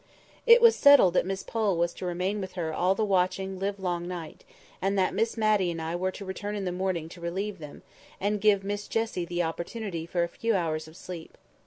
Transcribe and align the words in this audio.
It 0.47 0.61
was 0.63 0.75
settled 0.75 1.13
that 1.13 1.27
Miss 1.27 1.43
Pole 1.43 1.77
was 1.77 1.93
to 1.93 2.07
remain 2.07 2.41
with 2.41 2.53
her 2.53 2.73
all 2.73 2.95
the 2.95 3.05
watching 3.05 3.59
livelong 3.59 4.07
night; 4.07 4.43
and 4.81 4.97
that 4.97 5.13
Miss 5.13 5.37
Matty 5.37 5.69
and 5.69 5.79
I 5.79 5.95
were 5.95 6.09
to 6.13 6.25
return 6.25 6.55
in 6.55 6.65
the 6.65 6.71
morning 6.71 7.07
to 7.09 7.21
relieve 7.21 7.59
them, 7.59 7.83
and 8.19 8.41
give 8.41 8.63
Miss 8.63 8.87
Jessie 8.87 9.25
the 9.25 9.43
opportunity 9.43 10.07
for 10.07 10.23
a 10.23 10.27
few 10.27 10.55
hours 10.55 10.87
of 10.87 10.97
sleep. 10.97 11.37